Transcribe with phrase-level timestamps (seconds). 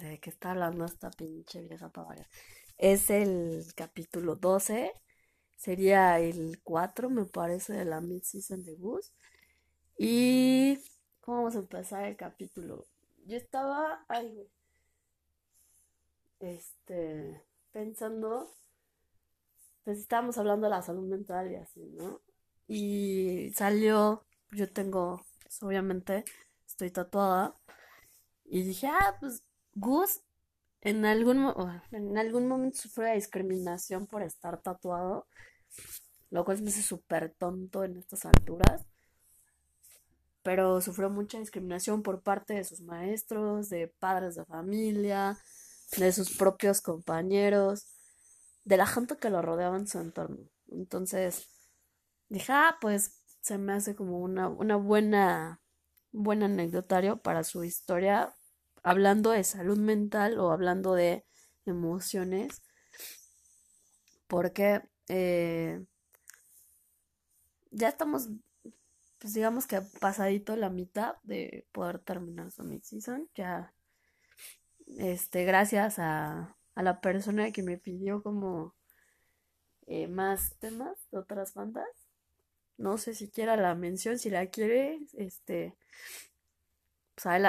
[0.00, 2.26] de qué está hablando esta pinche vieja para
[2.76, 4.92] Es el capítulo 12.
[5.56, 9.12] Sería el 4, me parece, de la mid-season de Gus.
[9.96, 10.78] Y.
[11.20, 12.86] ¿Cómo vamos a empezar el capítulo?
[13.26, 14.04] Yo estaba.
[14.08, 14.48] Ay.
[16.40, 17.42] Este.
[17.72, 18.54] Pensando.
[19.84, 22.20] Pues estábamos hablando de la salud mental y así, ¿no?
[22.68, 24.24] Y salió.
[24.52, 25.24] Yo tengo.
[25.42, 26.24] Pues, obviamente.
[26.66, 27.56] Estoy tatuada.
[28.44, 29.42] Y dije, ah, pues
[29.78, 30.20] Gus
[30.80, 31.52] en algún,
[31.92, 35.26] en algún momento sufrió discriminación por estar tatuado,
[36.30, 38.86] lo cual me hace súper tonto en estas alturas.
[40.42, 45.36] Pero sufrió mucha discriminación por parte de sus maestros, de padres de familia,
[45.96, 47.86] de sus propios compañeros,
[48.64, 50.48] de la gente que lo rodeaba en su entorno.
[50.70, 51.48] Entonces
[52.28, 55.60] dije, ah, pues se me hace como una, una buena,
[56.12, 58.34] buen anecdotario para su historia
[58.82, 61.24] hablando de salud mental o hablando de
[61.66, 62.62] emociones,
[64.26, 65.84] porque eh,
[67.70, 68.28] ya estamos,
[69.18, 73.74] pues digamos que pasadito la mitad de poder terminar su mid-season, ya,
[74.86, 78.74] este, gracias a, a, la persona que me pidió como
[79.86, 81.86] eh, más temas de otras bandas,
[82.78, 85.76] no sé si quiera la mención, si la quiere, este,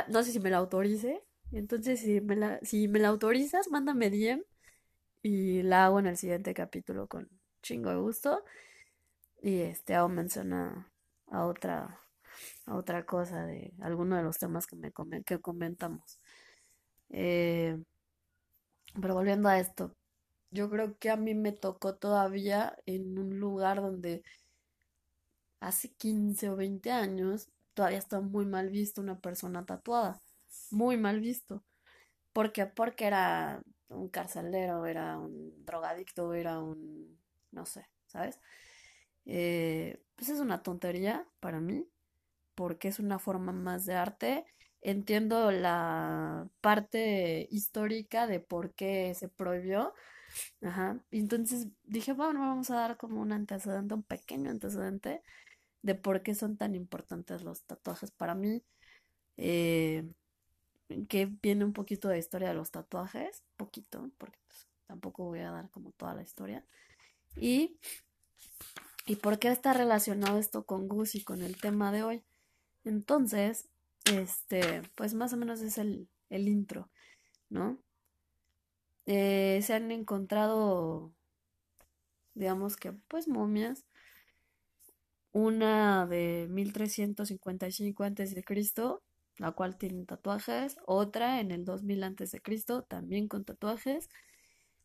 [0.08, 1.23] no sé si me la autorice.
[1.52, 4.44] Entonces, si me la, si me la autorizas, mándame DM
[5.23, 7.30] y la hago en el siguiente capítulo con
[7.64, 8.44] chingo de gusto.
[9.41, 10.91] Y este hago mención a,
[11.31, 12.00] otra
[12.66, 14.91] a otra cosa de alguno de los temas que me
[15.25, 16.19] que comentamos.
[17.09, 17.78] Eh,
[19.02, 19.95] pero volviendo a esto,
[20.52, 24.23] yo creo que a mí me tocó todavía en un lugar donde
[25.61, 30.19] hace 15 o 20 años todavía está muy mal visto una persona tatuada,
[30.72, 31.64] muy mal visto.
[32.34, 32.66] ¿Por qué?
[32.67, 37.20] Porque era un carcelero, era un drogadicto, era un,
[37.52, 38.39] no sé, ¿sabes?
[39.25, 41.88] Eh, pues es una tontería para mí,
[42.56, 44.46] porque es una forma más de arte.
[44.81, 49.94] Entiendo la parte histórica de por qué se prohibió.
[50.62, 51.00] Ajá.
[51.12, 55.22] Entonces dije, bueno, vamos a dar como un antecedente, un pequeño antecedente
[55.81, 58.63] de por qué son tan importantes los tatuajes para mí.
[59.38, 60.06] Eh,
[61.07, 65.51] que viene un poquito de historia de los tatuajes, poquito, porque pues, tampoco voy a
[65.51, 66.66] dar como toda la historia.
[67.35, 67.79] Y,
[69.05, 72.23] y por qué está relacionado esto con Gus y con el tema de hoy.
[72.83, 73.69] Entonces,
[74.05, 76.89] este, pues más o menos es el, el intro,
[77.50, 77.77] ¿no?
[79.06, 81.13] Eh, se han encontrado,
[82.33, 83.85] digamos que, pues momias
[85.31, 88.44] una de 1355 a.C.,
[89.39, 92.41] la cual tiene tatuajes, otra en el 2000 a.C.,
[92.88, 94.09] también con tatuajes.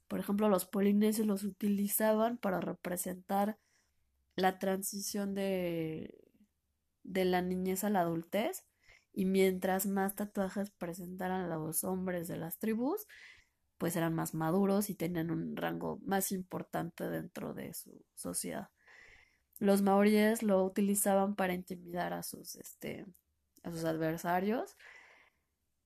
[0.09, 3.59] Por ejemplo, los polinesios los utilizaban para representar
[4.37, 6.15] la transición de,
[7.03, 8.67] de la niñez a la adultez.
[9.13, 13.07] Y mientras más tatuajes presentaran a los hombres de las tribus,
[13.79, 18.69] pues eran más maduros y tenían un rango más importante dentro de su sociedad
[19.59, 23.07] los maoríes lo utilizaban para intimidar a sus, este,
[23.65, 24.77] a sus adversarios.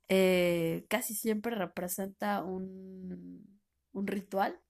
[0.08, 3.60] Eh, casi siempre representa un,
[3.92, 4.60] un ritual,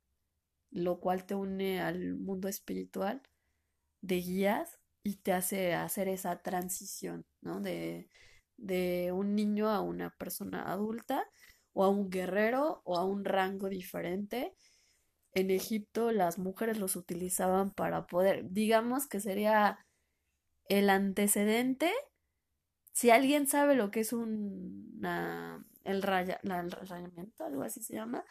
[0.70, 3.22] lo cual te une al mundo espiritual
[4.00, 7.60] de guías y te hace hacer esa transición, ¿no?
[7.60, 8.08] De,
[8.56, 11.24] de un niño a una persona adulta
[11.72, 14.54] o a un guerrero o a un rango diferente
[15.34, 19.78] en Egipto las mujeres los utilizaban para poder, digamos que sería
[20.68, 21.92] el antecedente.
[22.98, 25.00] Si alguien sabe lo que es un
[25.84, 28.24] el, raya, el rayamiento, algo así se llama,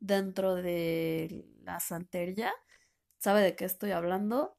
[0.00, 2.52] dentro de la santería,
[3.16, 4.54] sabe de qué estoy hablando.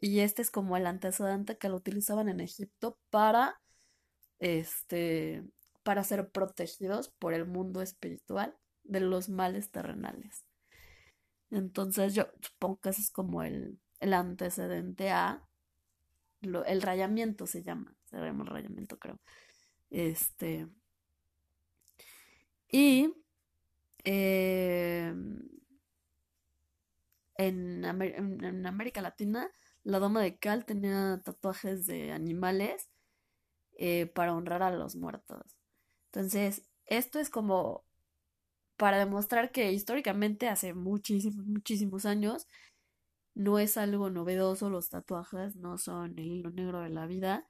[0.00, 3.62] Y este es como el antecedente que lo utilizaban en Egipto para
[4.38, 5.44] este
[5.82, 8.54] para ser protegidos por el mundo espiritual
[8.84, 10.44] de los males terrenales.
[11.50, 15.42] Entonces yo supongo que ese es como el, el antecedente a
[16.42, 19.18] el rayamiento se llama, se llama rayamiento creo.
[19.90, 20.68] Este
[22.68, 23.12] y
[24.04, 25.12] eh,
[27.36, 29.50] en, en, América Latina
[29.82, 32.90] la dama de Cal tenía tatuajes de animales
[33.78, 35.56] eh, para honrar a los muertos.
[36.12, 37.84] Entonces, esto es como
[38.76, 42.46] para demostrar que históricamente hace muchísimos, muchísimos años
[43.34, 47.48] no es algo novedoso, los tatuajes no son el hilo negro de la vida,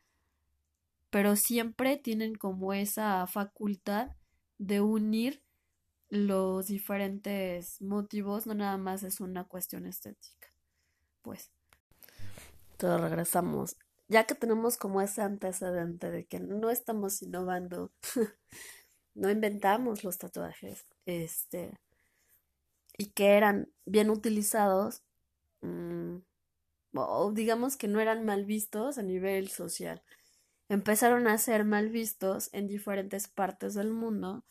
[1.10, 4.10] pero siempre tienen como esa facultad
[4.58, 5.42] de unir
[6.08, 10.48] los diferentes motivos, no nada más es una cuestión estética.
[11.22, 11.50] Pues,
[12.76, 13.76] todos regresamos.
[14.08, 17.92] Ya que tenemos como ese antecedente de que no estamos innovando,
[19.14, 21.78] no inventamos los tatuajes, este,
[22.98, 25.02] y que eran bien utilizados,
[25.60, 26.16] mm,
[26.94, 30.02] o digamos que no eran mal vistos a nivel social.
[30.70, 34.44] Empezaron a ser mal vistos en diferentes partes del mundo.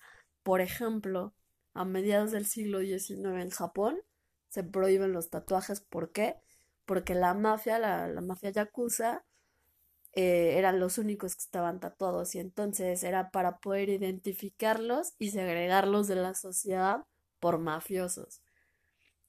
[0.44, 1.34] Por ejemplo,
[1.74, 4.02] a mediados del siglo XIX en Japón
[4.50, 5.80] se prohíben los tatuajes.
[5.80, 6.36] ¿Por qué?
[6.86, 9.24] Porque la mafia, la, mafia yakuza,
[10.12, 16.10] eh, eran los únicos que estaban tatuados y entonces era para poder identificarlos y segregarlos
[16.10, 17.06] de la sociedad
[17.40, 18.42] por mafiosos.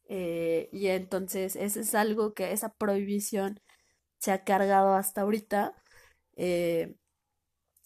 [0.08, 3.60] Eh, y entonces ese es algo que esa prohibición
[4.18, 5.76] se ha cargado hasta ahorita.
[6.42, 6.94] Eh,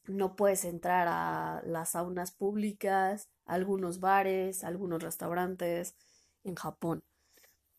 [0.07, 5.97] no puedes entrar a las saunas públicas, algunos bares, algunos restaurantes
[6.45, 7.03] en Japón.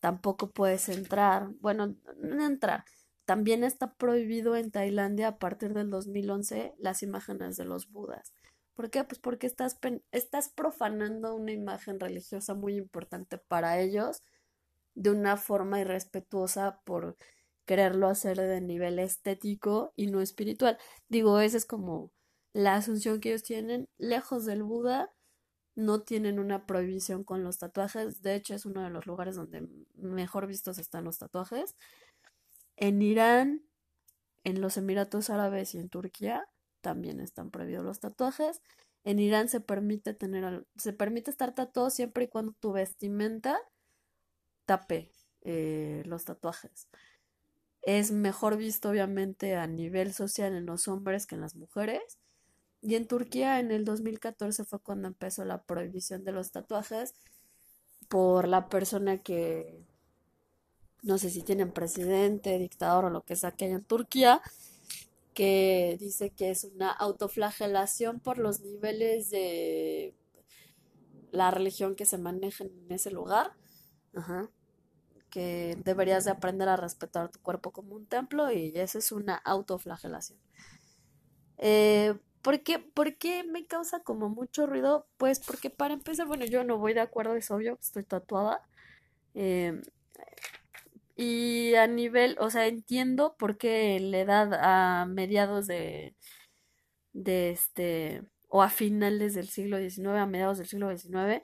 [0.00, 2.84] Tampoco puedes entrar, bueno, no entrar.
[3.24, 8.34] También está prohibido en Tailandia a partir del 2011 las imágenes de los budas.
[8.74, 9.02] ¿Por qué?
[9.04, 9.78] Pues porque estás,
[10.12, 14.22] estás profanando una imagen religiosa muy importante para ellos
[14.94, 17.16] de una forma irrespetuosa por
[17.66, 20.78] quererlo hacer de nivel estético y no espiritual.
[21.08, 22.12] Digo, esa es como
[22.52, 25.12] la asunción que ellos tienen, lejos del Buda,
[25.74, 28.22] no tienen una prohibición con los tatuajes.
[28.22, 31.76] De hecho, es uno de los lugares donde mejor vistos están los tatuajes.
[32.76, 33.62] En Irán,
[34.44, 36.48] en los Emiratos Árabes y en Turquía
[36.80, 38.62] también están prohibidos los tatuajes.
[39.04, 43.58] En Irán se permite tener, se permite estar tatuado siempre y cuando tu vestimenta
[44.64, 45.12] tape
[45.42, 46.88] eh, los tatuajes.
[47.86, 52.18] Es mejor visto, obviamente, a nivel social en los hombres que en las mujeres.
[52.82, 57.14] Y en Turquía en el 2014 fue cuando empezó la prohibición de los tatuajes
[58.08, 59.86] por la persona que,
[61.04, 64.42] no sé si tienen presidente, dictador o lo que sea que hay en Turquía,
[65.32, 70.12] que dice que es una autoflagelación por los niveles de
[71.30, 73.52] la religión que se maneja en ese lugar.
[75.36, 79.34] Que deberías de aprender a respetar tu cuerpo como un templo y esa es una
[79.34, 80.38] autoflagelación.
[81.58, 85.06] Eh, ¿Por qué, me causa como mucho ruido?
[85.18, 88.62] Pues porque para empezar, bueno, yo no voy de acuerdo, es obvio, estoy tatuada.
[89.34, 89.82] Em,
[91.16, 96.16] y a nivel, o sea, entiendo por qué la edad a mediados de,
[97.12, 101.42] de este, o a finales del siglo XIX, a mediados del siglo XIX,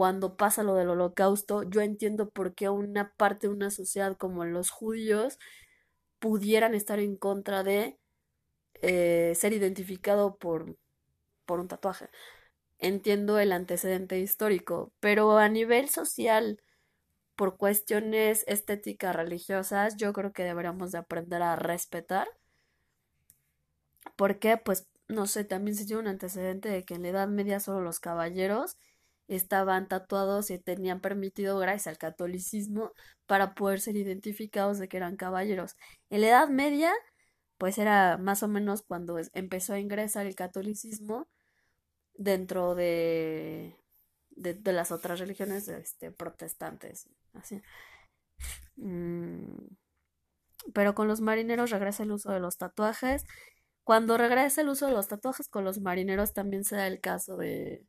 [0.00, 4.46] cuando pasa lo del holocausto, yo entiendo por qué una parte de una sociedad como
[4.46, 5.38] los judíos
[6.20, 7.98] pudieran estar en contra de
[8.80, 10.78] eh, ser identificado por,
[11.44, 12.08] por un tatuaje.
[12.78, 16.62] Entiendo el antecedente histórico, pero a nivel social,
[17.36, 22.26] por cuestiones estéticas religiosas, yo creo que deberíamos de aprender a respetar.
[24.16, 24.56] ¿Por qué?
[24.56, 27.82] Pues no sé, también se tiene un antecedente de que en la Edad Media solo
[27.82, 28.78] los caballeros
[29.30, 32.92] estaban tatuados y tenían permitido gracias al catolicismo
[33.26, 35.76] para poder ser identificados de que eran caballeros.
[36.10, 36.92] En la Edad Media
[37.60, 41.28] pues era más o menos cuando empezó a ingresar el catolicismo
[42.14, 43.76] dentro de,
[44.30, 47.06] de, las otras religiones este, protestantes.
[47.34, 47.60] Así.
[48.76, 49.76] Mm,
[50.72, 53.26] pero con los marineros regresa el uso de los tatuajes.
[53.84, 57.36] Cuando regresa el uso de los tatuajes con los marineros también se da el caso
[57.36, 57.84] de,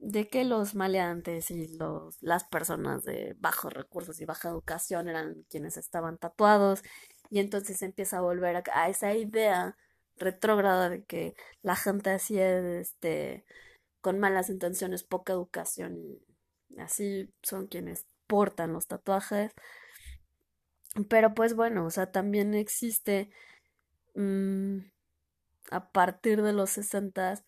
[0.00, 5.44] de que los maleantes y los, las personas de bajos recursos y baja educación eran
[5.50, 6.82] quienes estaban tatuados
[7.30, 9.76] y entonces empieza a volver a, esa idea
[10.16, 13.44] retrógrada de que la gente así es este
[14.00, 19.52] con malas intenciones, poca educación y así son quienes portan los tatuajes.
[21.08, 23.30] Pero pues bueno, o sea, también existe
[24.14, 24.78] mm,
[25.70, 27.44] a partir de los 60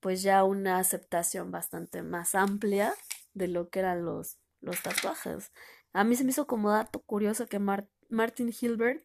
[0.00, 2.94] pues ya una aceptación bastante más amplia
[3.34, 5.52] de lo que eran los, los tatuajes.
[5.92, 9.04] A mí se me hizo como dato curioso que Mar Martin Hilbert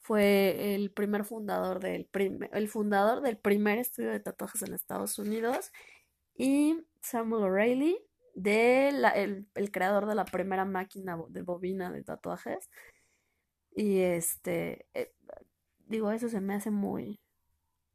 [0.00, 2.08] fue el primer fundador del
[2.52, 5.70] el fundador del primer estudio de tatuajes en Estados Unidos
[6.34, 7.98] y Samuel O'Reilly
[8.34, 8.88] de
[9.54, 12.68] el, creador de la primera máquina de bobina de tatuajes
[13.74, 15.14] y este eh,
[15.86, 17.21] digo eso se me hace muy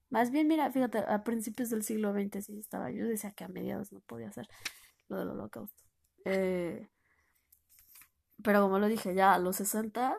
[0.09, 3.47] más bien mira fíjate a principios del siglo XX sí estaba yo decía que a
[3.47, 4.47] mediados no podía hacer
[5.09, 5.83] lo del holocausto
[6.25, 6.87] eh,
[8.43, 10.17] pero como lo dije ya a los 60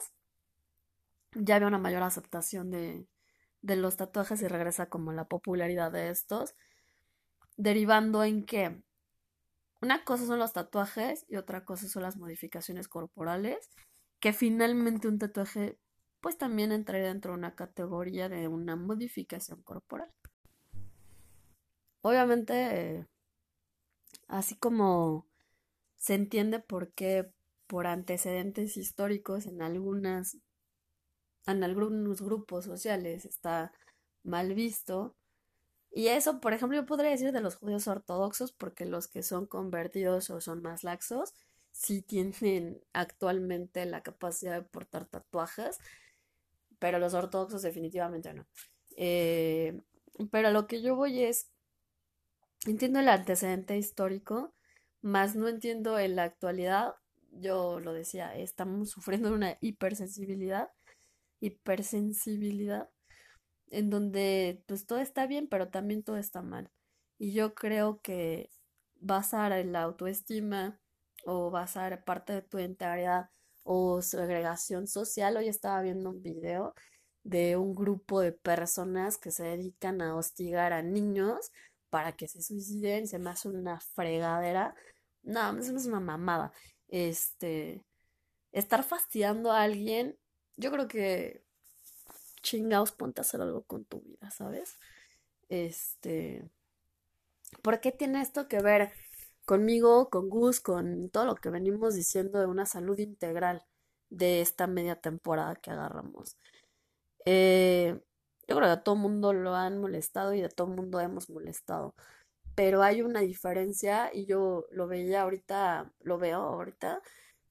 [1.35, 3.07] ya había una mayor aceptación de,
[3.63, 6.55] de los tatuajes y regresa como la popularidad de estos,
[7.57, 8.83] derivando en que
[9.81, 13.71] una cosa son los tatuajes y otra cosa son las modificaciones corporales,
[14.21, 15.79] que finalmente un tatuaje
[16.21, 20.11] pues también entraría dentro de una categoría de una modificación corporal.
[22.03, 23.07] Obviamente,
[24.29, 25.27] así como
[25.97, 27.33] se entiende por qué
[27.67, 30.39] por antecedentes históricos en algunas
[31.47, 33.73] en algunos grupos sociales está
[34.23, 35.17] mal visto,
[35.91, 39.47] y eso, por ejemplo, yo podría decir de los judíos ortodoxos, porque los que son
[39.47, 41.35] convertidos o son más laxos,
[41.73, 45.79] sí tienen actualmente la capacidad de portar tatuajes,
[46.79, 48.47] pero los ortodoxos definitivamente no.
[48.97, 49.81] Eh,
[50.31, 51.51] pero lo que yo voy es,
[52.67, 54.55] entiendo el antecedente histórico,
[55.01, 56.95] más no entiendo en la actualidad,
[57.33, 60.71] yo lo decía, estamos sufriendo una hipersensibilidad,
[61.41, 62.91] hipersensibilidad
[63.71, 66.71] en donde pues todo está bien, pero también todo está mal.
[67.19, 68.51] Y yo creo que
[69.01, 70.81] basar en la autoestima
[71.25, 73.31] o basar parte de tu integridad
[73.71, 75.37] o segregación social.
[75.37, 76.75] Hoy estaba viendo un video
[77.23, 81.53] de un grupo de personas que se dedican a hostigar a niños
[81.91, 83.07] para que se suiciden.
[83.07, 84.75] Se me hace una fregadera.
[85.23, 86.51] No, eso es una mamada.
[86.89, 87.85] Este,
[88.53, 90.19] estar fastidiando a alguien,
[90.57, 91.45] yo creo que
[92.41, 94.79] chingaos, ponte a hacer algo con tu vida, ¿sabes?
[95.51, 96.49] Este,
[97.61, 98.93] ¿por qué tiene esto que ver
[99.49, 103.65] conmigo, con Gus, con todo lo que venimos diciendo de una salud integral
[104.11, 106.37] de esta media temporada que agarramos?
[107.27, 108.01] Eh,
[108.49, 111.95] yo creo que a todo mundo lo han molestado y a todo mundo hemos molestado.
[112.55, 117.03] Pero hay una diferencia y yo lo veía ahorita, lo veo ahorita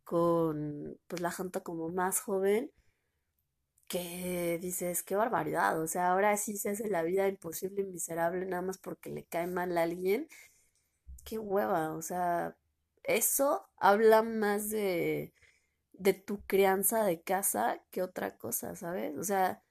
[0.04, 2.72] con pues la gente como más joven
[3.88, 8.46] que dices, qué barbaridad, o sea, ahora sí se hace la vida imposible y miserable
[8.46, 10.28] nada más porque le cae mal a alguien.
[11.28, 12.56] Qué hueva, o sea,
[13.04, 15.34] eso habla más de,
[15.94, 19.18] de tu crianza de casa que otra cosa, ¿sabes?
[19.18, 19.62] O sea,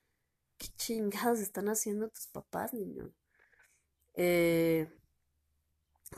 [0.59, 3.11] qué chingados están haciendo tus papás, niño.
[4.15, 4.87] Eh,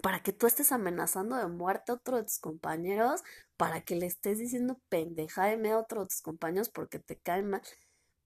[0.03, 3.23] para que tú estés amenazando de muerte a otro de tus compañeros,
[3.57, 7.43] para que le estés diciendo pendeja de a otro de tus compañeros porque te cae
[7.43, 7.63] mal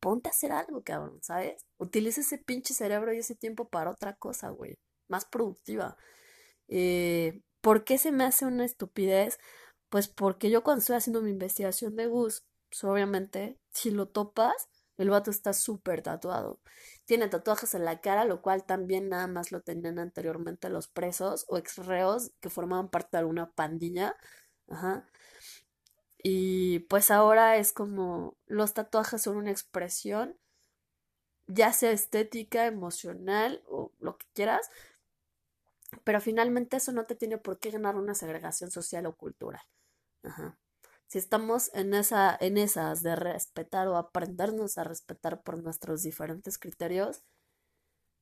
[0.01, 1.65] ponte a hacer algo, cabrón, ¿sabes?
[1.79, 4.79] Utiliza ese pinche cerebro y ese tiempo para otra cosa, güey,
[5.09, 5.97] más productiva.
[6.75, 9.39] Eh, ¿Por qué se me hace una estupidez?
[9.91, 14.69] Pues porque yo cuando estoy haciendo mi investigación de Gus, pues obviamente, si lo topas,
[14.97, 16.61] el vato está súper tatuado.
[17.05, 21.45] Tiene tatuajes en la cara, lo cual también nada más lo tenían anteriormente los presos
[21.49, 24.17] o ex reos que formaban parte de alguna pandilla.
[24.69, 25.07] Ajá.
[26.23, 30.39] Y pues ahora es como los tatuajes son una expresión,
[31.47, 34.71] ya sea estética, emocional o lo que quieras,
[36.05, 39.63] pero finalmente eso no te tiene por qué ganar una segregación social o cultural.
[41.07, 46.59] Si estamos en esa, en esas de respetar o aprendernos a respetar por nuestros diferentes
[46.59, 47.23] criterios,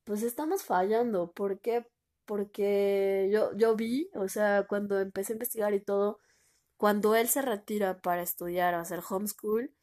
[0.04, 1.32] pues estamos fallando.
[1.32, 1.86] ¿Por qué?
[2.24, 6.18] Porque yo, yo vi, o sea, cuando empecé a investigar y todo,
[6.76, 9.74] cuando él se retira para estudiar o hacer homeschool,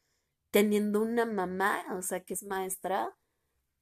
[0.50, 3.14] teniendo una mamá, o sea, que es maestra,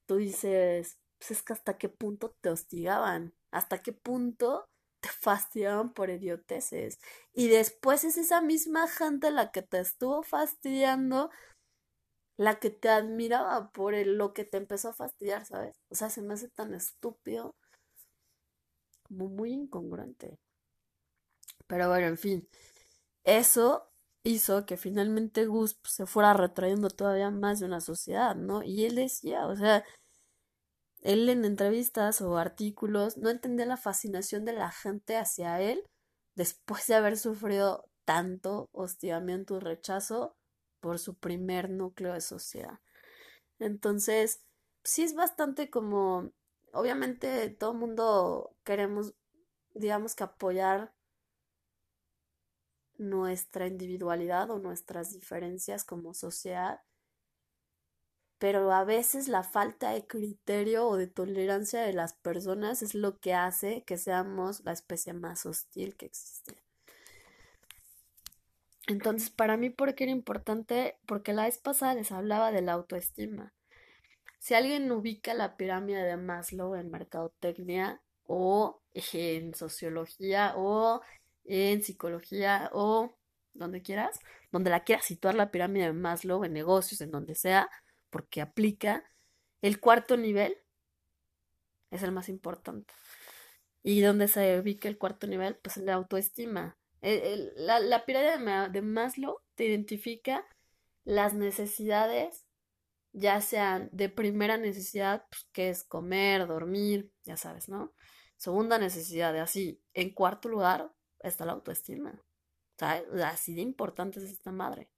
[0.07, 4.69] tú dices, pues es que hasta qué punto te hostigaban, hasta qué punto
[5.01, 6.99] te fastidiaban por idioteces.
[7.33, 11.31] Y después es esa misma gente la que te estuvo fastidiando,
[12.37, 15.77] la que te admiraba por lo que te empezó a fastidiar, ¿sabes?
[15.89, 17.55] O sea, se me hace tan estúpido,
[19.03, 20.39] como muy incongruente.
[21.67, 22.49] Pero bueno, en fin.
[23.25, 23.91] Eso
[24.25, 28.63] hizo que finalmente Gus pues, se fuera retrayendo todavía más de una sociedad, ¿no?
[28.63, 29.85] Y él decía, o sea,
[31.07, 35.85] él en entrevistas o artículos no entendía la fascinación de la gente hacia él
[36.35, 40.37] después de haber sufrido tanto hostigamiento y rechazo
[40.81, 42.81] por su primer núcleo de sociedad.
[43.61, 44.45] Entonces,
[44.83, 46.33] sí es bastante como,
[46.73, 49.15] obviamente todo el mundo queremos,
[49.75, 50.93] digamos que apoyar
[52.99, 56.81] nuestra individualidad o nuestras diferencias como sociedad,
[58.39, 63.19] pero a veces la falta de criterio o de tolerancia de las personas es lo
[63.19, 66.63] que hace que seamos la especie más hostil que existe.
[68.89, 70.97] Entonces, para mí, ¿por qué era importante?
[71.07, 73.53] Porque la vez pasada les hablaba de la autoestima.
[74.39, 81.01] Si alguien ubica la pirámide de Maslow en mercadotecnia o en sociología o
[81.45, 83.17] en psicología o
[83.55, 84.21] donde quieras,
[84.53, 87.69] donde la quieras situar la pirámide de Maslow, en negocios, en donde sea,
[88.11, 89.05] porque aplica.
[89.63, 90.57] El cuarto nivel
[91.91, 92.93] es el más importante.
[93.83, 96.77] Y donde se ubica el cuarto nivel, pues la autoestima.
[97.01, 100.45] la, la pirámide de Maslow te identifica
[101.05, 102.47] las necesidades,
[103.13, 107.95] ya sean de primera necesidad, pues, que es comer, dormir, ya sabes, ¿no?
[108.37, 109.81] Segunda necesidad, de así.
[109.95, 112.23] En cuarto lugar está la autoestima.
[112.79, 113.05] ¿Sabes?
[113.25, 114.91] Así de importante es esta madre.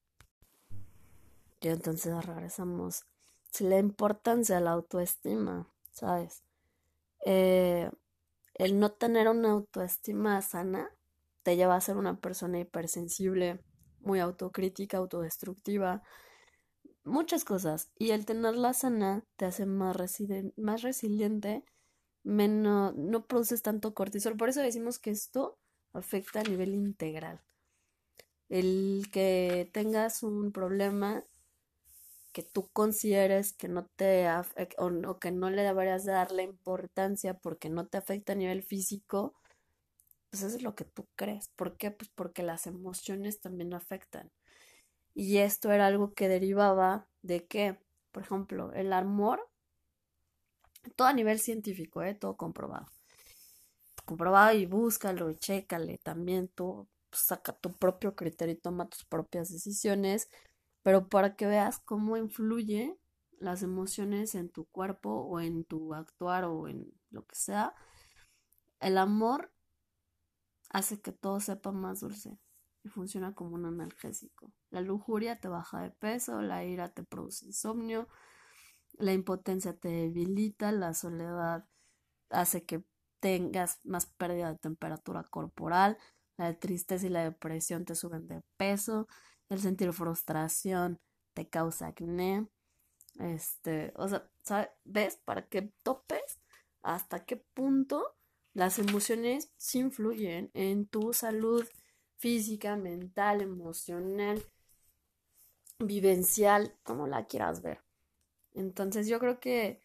[1.61, 3.05] Y entonces regresamos.
[3.61, 6.45] La importancia de la autoestima, ¿sabes?
[7.25, 7.91] Eh,
[8.55, 10.91] el no tener una autoestima sana
[11.43, 13.61] te lleva a ser una persona hipersensible,
[14.01, 16.03] muy autocrítica, autodestructiva,
[17.05, 17.91] muchas cosas.
[17.99, 19.97] Y el tenerla sana te hace más,
[20.57, 21.65] más resiliente,
[22.23, 24.37] menos, no produces tanto cortisol.
[24.37, 25.59] Por eso decimos que esto
[25.93, 27.41] afecta a nivel integral.
[28.49, 31.25] El que tengas un problema
[32.33, 37.71] que tú consideres que no te o, o, que no le deberías darle importancia porque
[37.71, 39.35] no te afecta a nivel físico,
[40.31, 41.49] pues eso es lo que tú crees.
[41.57, 41.91] ¿Por qué?
[41.91, 44.31] Pues porque las emociones también afectan.
[45.15, 47.79] Y esto era algo que derivaba de que,
[48.13, 49.41] por ejemplo, el amor,
[50.97, 52.15] todo a nivel científico, ¿eh?
[52.15, 52.87] todo comprobado.
[54.05, 55.99] Comprobado y búscalo y chécale.
[55.99, 60.29] También tú pues, saca tu propio criterio y toma tus propias decisiones,
[60.89, 62.99] pero para que veas cómo influye
[63.41, 67.75] las emociones en tu cuerpo o en tu actuar o en lo que sea.
[68.81, 69.53] El amor
[70.71, 72.39] hace que todo sepa más dulce
[72.85, 74.51] y funciona como un analgésico.
[74.71, 78.09] La lujuria te baja de peso, la ira te produce insomnio,
[78.95, 81.69] la impotencia te debilita, la soledad
[82.31, 82.83] hace que
[83.21, 85.99] tengas más pérdida de temperatura corporal,
[86.39, 89.07] la tristeza y la depresión te suben de peso,
[89.49, 91.01] el sentir frustración
[91.35, 92.49] te causa acné,
[93.19, 94.29] este, o sea,
[94.85, 95.17] ¿ves?
[95.25, 96.41] Para que topes
[96.83, 98.17] hasta qué punto
[98.55, 101.67] las emociones influyen en tu salud
[102.17, 104.45] física, mental, emocional,
[105.79, 107.81] vivencial, como la quieras ver.
[108.53, 109.81] Entonces yo creo que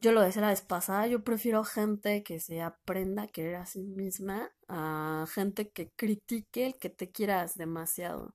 [0.00, 3.66] yo lo decía la vez pasada, yo prefiero gente que se aprenda a querer a
[3.66, 8.34] sí misma a gente que critique el que te quieras demasiado.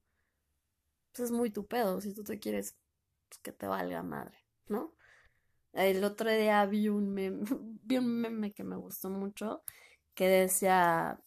[1.12, 2.76] Pues es muy tu pedo, si tú te quieres,
[3.30, 4.94] pues que te valga madre, ¿no?
[5.74, 7.46] El otro día vi un meme,
[7.84, 9.64] vi un meme que me gustó mucho
[10.16, 11.20] que decía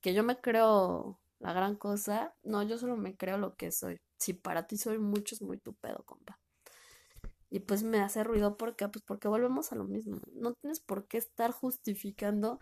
[0.00, 2.34] que yo me creo la gran cosa.
[2.42, 4.00] No, yo solo me creo lo que soy.
[4.18, 6.38] Si para ti soy mucho, es muy tu pedo, compa.
[7.50, 10.20] Y pues me hace ruido porque, pues porque volvemos a lo mismo.
[10.32, 12.60] No tienes por qué estar justificando.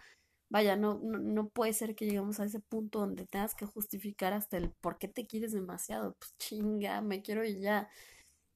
[0.50, 4.32] Vaya, no, no, no puede ser que lleguemos a ese punto donde tengas que justificar
[4.34, 6.14] hasta el por qué te quieres demasiado.
[6.18, 7.88] Pues chinga, me quiero y ya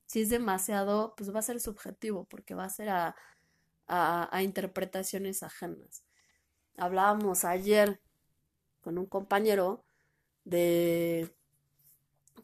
[0.09, 3.14] si es demasiado, pues va a ser subjetivo, porque va a ser a,
[3.87, 6.05] a, interpretaciones ajenas.
[6.77, 8.01] Hablábamos ayer
[8.81, 9.85] con un compañero
[10.45, 11.35] de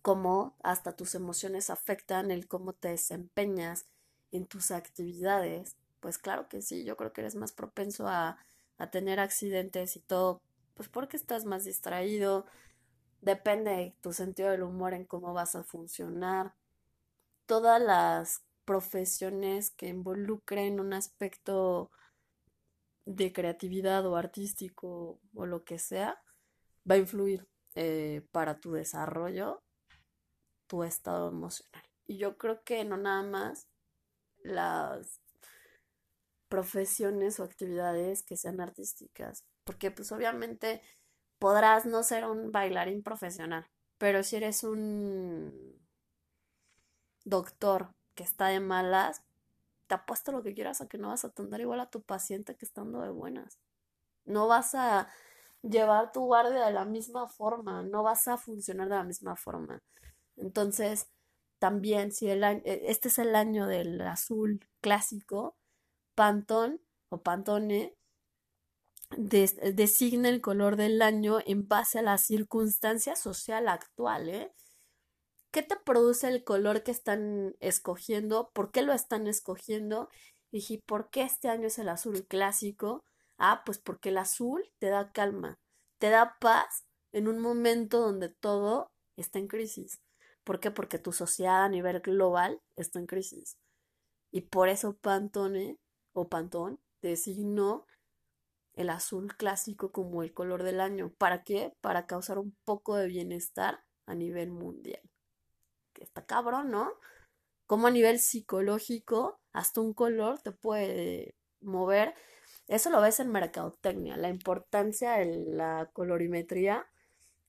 [0.04, 3.86] cómo hasta tus emociones afectan el cómo te desempeñas
[4.32, 5.78] en tus actividades.
[6.00, 8.36] Pues claro que sí, yo creo que eres más propenso a,
[8.76, 10.42] a tener accidentes y todo,
[10.74, 12.44] pues porque estás más distraído,
[13.22, 16.52] depende de tu sentido del humor en cómo vas a funcionar
[17.46, 21.90] todas las profesiones que involucren un aspecto
[23.06, 26.20] de creatividad o artístico o lo que sea,
[26.90, 29.63] va a influir eh, para tu desarrollo,
[30.66, 31.84] tu estado emocional.
[32.06, 33.66] Y yo creo que no nada más
[34.42, 35.20] las
[36.48, 40.82] profesiones o actividades que sean artísticas, porque pues obviamente
[41.38, 43.66] podrás no ser un bailarín profesional,
[43.98, 45.80] pero si eres un
[47.24, 49.24] doctor que está de malas,
[49.86, 52.56] te apuesto lo que quieras a que no vas a atender igual a tu paciente
[52.56, 53.58] que estando de buenas.
[54.24, 55.08] No vas a
[55.62, 59.82] llevar tu guardia de la misma forma, no vas a funcionar de la misma forma.
[60.36, 61.08] Entonces,
[61.58, 65.56] también, si el e, este es el año del azul clásico,
[66.14, 67.96] Pantón o Pantone
[69.16, 74.52] designa el color del año en base a la circunstancia social actual, ¿eh?
[75.50, 78.50] ¿Qué te produce el color que están escogiendo?
[78.52, 80.08] ¿Por qué lo están escogiendo?
[80.50, 83.04] Y dije, ¿por qué este año es el azul clásico?
[83.38, 85.58] Ah, pues porque el azul te da calma,
[85.98, 90.00] te da paz en un momento donde todo está en crisis.
[90.44, 90.70] ¿Por qué?
[90.70, 93.58] Porque tu sociedad a nivel global está en crisis.
[94.30, 95.78] Y por eso Pantone
[96.12, 97.86] o Pantón designó
[98.74, 101.12] el azul clásico como el color del año.
[101.18, 101.74] ¿Para qué?
[101.80, 105.02] Para causar un poco de bienestar a nivel mundial
[105.94, 106.92] que está cabrón, ¿no?
[107.66, 112.14] Como a nivel psicológico, hasta un color te puede mover
[112.68, 116.86] Eso lo ves en mercadotecnia, la importancia de la colorimetría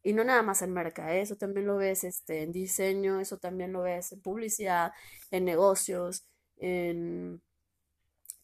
[0.05, 1.21] y no nada más en merca, ¿eh?
[1.21, 4.93] eso también lo ves este, en diseño, eso también lo ves en publicidad,
[5.31, 7.41] en negocios, en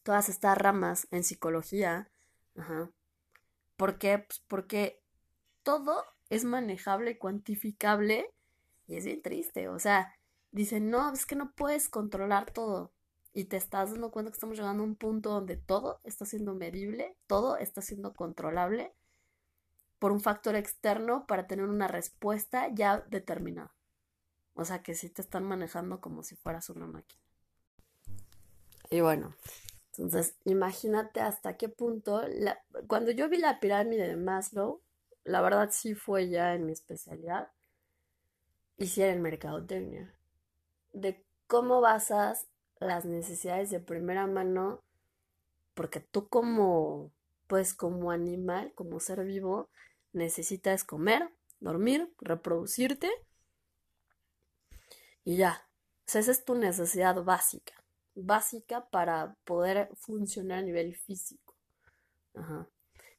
[0.02, 2.10] todas estas ramas, en psicología.
[2.56, 2.90] Ajá.
[3.76, 4.18] ¿Por qué?
[4.18, 5.00] Pues porque
[5.62, 8.26] todo es manejable, cuantificable
[8.88, 9.68] y es bien triste.
[9.68, 10.16] O sea,
[10.50, 12.92] dicen, no, es que no puedes controlar todo.
[13.32, 16.54] Y te estás dando cuenta que estamos llegando a un punto donde todo está siendo
[16.54, 18.92] medible, todo está siendo controlable
[20.02, 23.72] por un factor externo para tener una respuesta ya determinada.
[24.54, 27.22] O sea que sí te están manejando como si fueras una máquina.
[28.90, 29.36] Y bueno,
[29.92, 32.20] entonces imagínate hasta qué punto,
[32.88, 34.80] cuando yo vi la pirámide de Maslow,
[35.22, 37.52] la verdad sí fue ya en mi especialidad,
[38.78, 40.12] hiciera en mercadotecnia,
[40.92, 42.48] de cómo basas
[42.80, 44.82] las necesidades de primera mano,
[45.74, 47.12] porque tú como,
[47.46, 49.70] pues como animal, como ser vivo,
[50.12, 53.10] necesitas comer, dormir, reproducirte
[55.24, 55.68] y ya.
[56.06, 57.74] esa es tu necesidad básica,
[58.14, 61.56] básica para poder funcionar a nivel físico.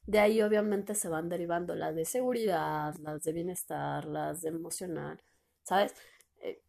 [0.06, 5.22] De ahí obviamente se van derivando las de seguridad, las de bienestar, las de emocional,
[5.62, 5.94] ¿sabes?
[6.40, 6.62] Eh,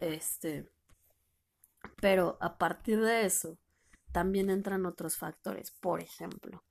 [0.00, 0.68] este,
[2.00, 3.58] pero a partir de eso
[4.12, 5.70] también entran otros factores.
[5.70, 6.64] Por ejemplo,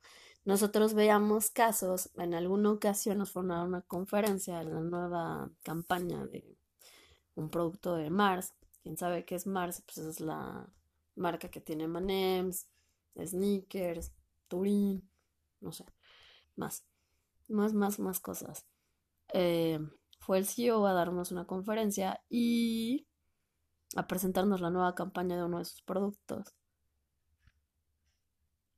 [0.47, 6.25] nosotros veíamos casos, en alguna ocasión nos fueron a una conferencia en la nueva campaña
[6.25, 6.57] de
[7.35, 8.53] un producto de Mars.
[8.81, 9.83] ¿Quién sabe qué es Mars?
[9.85, 10.65] Pues es la
[11.15, 12.65] marca que tiene Manems,
[13.21, 14.13] Sneakers,
[14.47, 15.05] Turin,
[15.59, 15.83] no sé,
[16.55, 16.85] más,
[17.49, 18.65] más, más, más cosas.
[19.33, 19.81] Eh,
[20.21, 23.05] fue el CEO a darnos una conferencia y
[23.97, 26.55] a presentarnos la nueva campaña de uno de sus productos.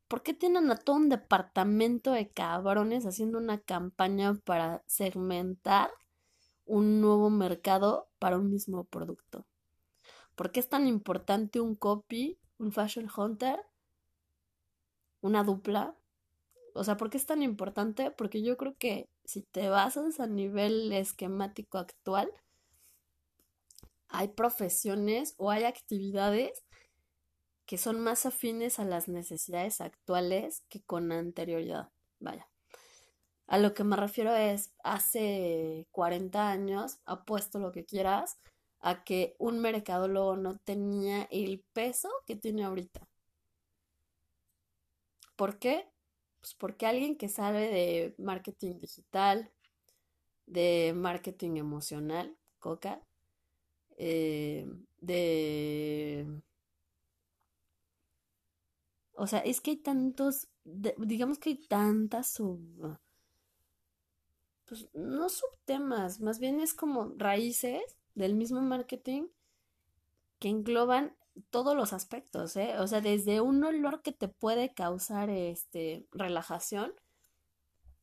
[0.10, 5.92] ¿Por qué tienen a todo un departamento de cabrones haciendo una campaña para segmentar
[6.66, 9.46] un nuevo mercado para un mismo producto?
[10.34, 13.60] ¿Por qué es tan importante un copy, un fashion hunter,
[15.22, 15.96] una dupla?
[16.74, 18.10] O sea, ¿por qué es tan importante?
[18.10, 22.32] Porque yo creo que si te basas a nivel esquemático actual,
[24.08, 26.64] hay profesiones o hay actividades
[27.70, 31.92] que son más afines a las necesidades actuales que con anterioridad.
[32.20, 32.50] Vaya.
[33.46, 38.40] A lo que me refiero es, hace 40 años, apuesto lo que quieras,
[38.80, 43.08] a que un mercadólogo no tenía el peso que tiene ahorita.
[45.36, 45.88] ¿Por qué?
[46.40, 49.52] Pues porque alguien que sabe de marketing digital,
[50.48, 53.00] de marketing emocional, coca,
[53.96, 54.66] eh,
[55.02, 56.42] de...
[59.20, 62.98] O sea, es que hay tantos, digamos que hay tantas sub...
[64.66, 67.82] Pues no subtemas, más bien es como raíces
[68.14, 69.28] del mismo marketing
[70.38, 71.16] que engloban
[71.50, 72.76] todos los aspectos, ¿eh?
[72.80, 76.94] O sea, desde un olor que te puede causar este relajación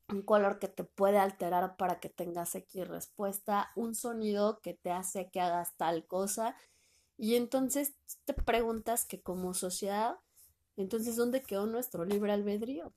[0.09, 4.91] un color que te puede alterar para que tengas X respuesta, un sonido que te
[4.91, 6.57] hace que hagas tal cosa.
[7.17, 10.17] Y entonces te preguntas que como sociedad,
[10.77, 12.93] entonces ¿dónde quedó nuestro libre albedrío?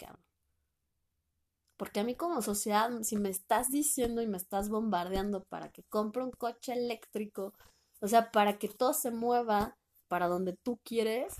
[1.78, 5.84] Porque a mí como sociedad, si me estás diciendo y me estás bombardeando para que
[5.84, 7.54] compre un coche eléctrico,
[8.02, 9.78] o sea, para que todo se mueva
[10.10, 11.36] para donde tú quieres,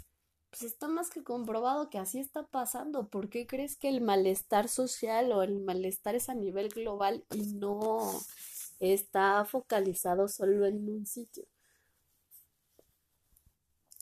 [0.50, 3.10] pues está más que comprobado que así está pasando.
[3.10, 7.54] ¿Por qué crees que el malestar social o el malestar es a nivel global y
[7.54, 8.00] no
[8.80, 11.46] está focalizado solo en un sitio?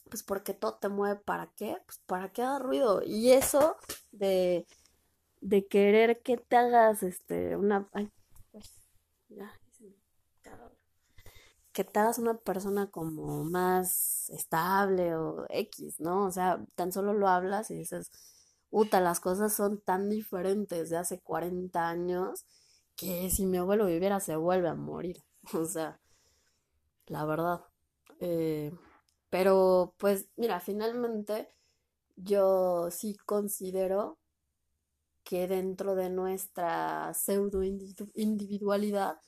[0.09, 1.77] Pues porque todo te mueve para qué?
[1.85, 3.01] Pues para que haga ruido.
[3.05, 3.77] Y eso
[4.11, 4.65] de,
[5.41, 7.89] de querer que te hagas este una
[8.51, 8.73] pues,
[11.73, 16.25] que te hagas una persona como más estable o X, ¿no?
[16.25, 18.11] O sea, tan solo lo hablas y dices,
[18.69, 22.45] puta, las cosas son tan diferentes de hace 40 años
[22.95, 25.23] que si mi abuelo viviera se vuelve a morir.
[25.53, 25.99] O sea,
[27.07, 27.61] la verdad.
[28.19, 28.71] Eh,
[29.29, 31.47] pero pues mira, finalmente
[32.15, 34.17] yo sí considero
[35.23, 39.19] que dentro de nuestra pseudo individualidad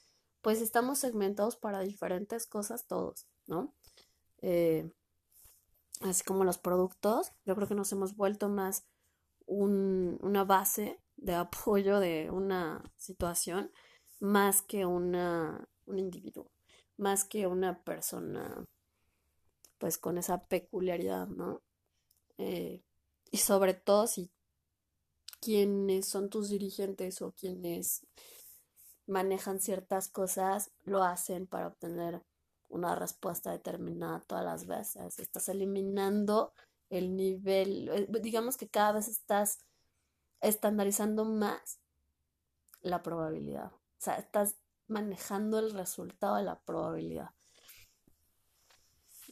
[0.41, 3.73] pues estamos segmentados para diferentes cosas todos, ¿no?
[4.41, 4.89] Eh,
[6.01, 8.85] así como los productos, yo creo que nos hemos vuelto más
[9.47, 13.71] una base de apoyo de una situación
[14.19, 16.51] más que una, un individuo,
[16.97, 18.65] más que una persona
[19.79, 21.63] pues con esa peculiaridad, ¿no?
[22.37, 22.83] Eh,
[23.31, 24.31] y sobre todo si
[25.41, 28.05] quienes son tus dirigentes o quienes
[29.07, 32.23] manejan ciertas cosas lo hacen para obtener
[32.67, 35.17] una respuesta determinada todas las veces.
[35.17, 36.53] Estás eliminando
[36.89, 39.59] el nivel, eh, digamos que cada vez estás
[40.41, 41.79] estandarizando más
[42.81, 43.71] la probabilidad.
[43.71, 44.55] O sea, estás
[44.87, 47.31] manejando el resultado de la probabilidad.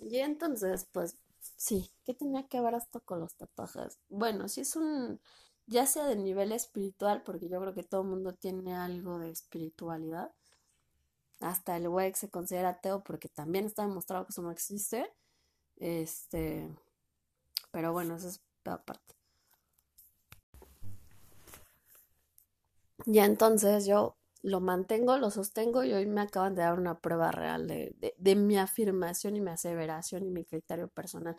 [0.01, 1.17] Y entonces, pues
[1.55, 3.99] sí, ¿qué tenía que ver esto con los tatuajes?
[4.09, 5.19] Bueno, si es un,
[5.65, 9.31] ya sea de nivel espiritual, porque yo creo que todo el mundo tiene algo de
[9.31, 10.31] espiritualidad.
[11.39, 15.13] Hasta el güey se considera ateo porque también está demostrado que eso no existe.
[15.77, 16.69] Este,
[17.71, 19.15] pero bueno, eso es aparte.
[23.05, 27.31] Ya entonces yo lo mantengo, lo sostengo y hoy me acaban de dar una prueba
[27.31, 31.37] real de, de, mi afirmación y mi aseveración y mi criterio personal.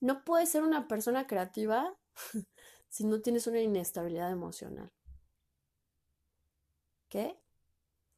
[0.00, 1.96] No puedes ser una persona creativa
[2.88, 4.90] si no tienes una inestabilidad emocional.
[7.08, 7.38] ¿Qué?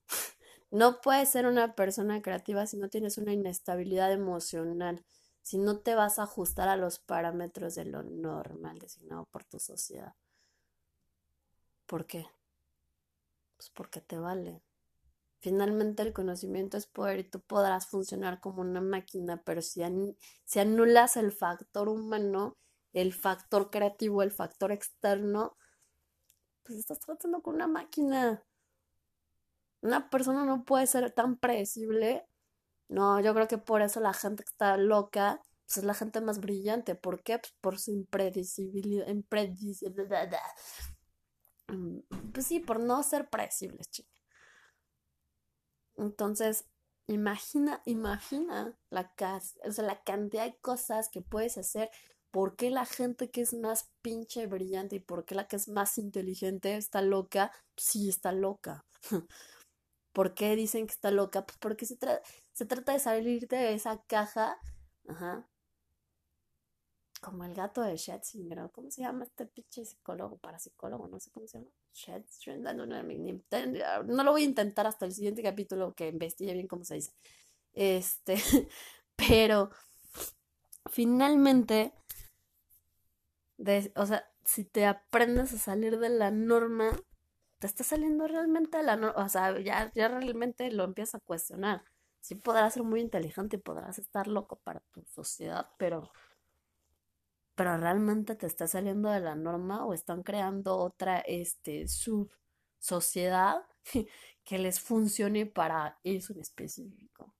[0.71, 5.05] No puedes ser una persona creativa si no tienes una inestabilidad emocional,
[5.43, 9.61] si no te vas a ajustar a los parámetros de lo normal designado por tu
[9.61, 10.15] sociedad.
[11.87, 12.27] ¿Por qué?
[13.57, 14.63] Pues porque te vale.
[15.41, 19.83] Finalmente el conocimiento es poder y tú podrás funcionar como una máquina, pero si,
[20.45, 22.57] si anulas el factor humano,
[22.95, 25.57] el factor creativo, el factor externo,
[26.63, 28.43] pues estás tratando con una máquina.
[29.83, 32.27] Una persona no puede ser tan predecible.
[32.89, 36.21] No, yo creo que por eso la gente que está loca pues es la gente
[36.21, 36.95] más brillante.
[36.95, 37.39] ¿Por qué?
[37.39, 39.09] Pues por su impredecibilidad.
[39.09, 40.31] impredecibilidad.
[41.69, 41.99] Mm,
[42.33, 44.11] pues sí, por no ser predecibles, chica.
[45.97, 46.67] Entonces,
[47.07, 49.13] imagina, imagina la,
[49.65, 51.91] o sea, la cantidad de cosas que puedes hacer.
[52.31, 55.69] ¿Por qué la gente que es más pinche brillante y por qué la que es
[55.69, 57.53] más inteligente está loca?
[57.77, 58.85] Sí, está loca.
[60.13, 61.47] ¿Por qué dicen que está loca?
[61.47, 61.99] Pues porque se,
[62.53, 64.59] se trata de salirte de esa caja,
[65.09, 65.49] ajá,
[67.25, 71.09] como el gato de Schetzinger, ¿cómo se llama este pinche psicólogo, parapsicólogo?
[71.09, 71.71] No sé cómo se llama.
[71.95, 76.85] Schetzinger, no, no, lo voy a intentar hasta el siguiente capítulo que investigue bien cómo
[76.85, 77.13] se dice.
[77.73, 78.37] Este,
[79.17, 79.71] pero
[80.91, 81.95] finalmente,
[83.97, 86.91] o sea, si te aprendes a salir de la norma,
[87.59, 91.25] te está saliendo realmente de la norma, o sea, ya, ya realmente lo empiezas a
[91.25, 91.85] cuestionar.
[92.21, 96.11] Sí podrás ser muy inteligente y podrás estar loco para tu sociedad, pero
[97.55, 102.31] pero realmente te está saliendo de la norma o están creando otra este sub
[102.79, 103.67] sociedad
[104.45, 107.35] que les funcione para eso en específico.